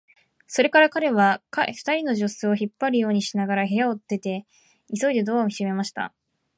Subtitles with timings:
[0.47, 1.43] それから彼は、
[1.75, 4.47] 二人の助手を引っ張るようにしながら部屋から出て、
[4.99, 6.11] 急いでドアを閉めた。